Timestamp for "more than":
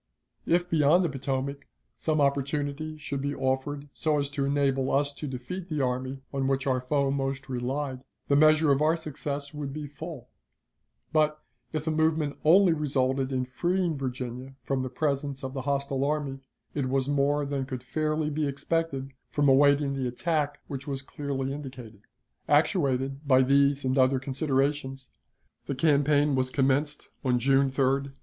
17.07-17.67